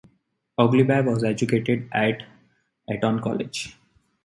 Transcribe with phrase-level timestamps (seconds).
[0.57, 2.23] Ogilby was educated at
[2.91, 3.77] Eton College.